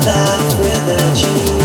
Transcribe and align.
Of 0.00 1.18
you. 1.18 1.57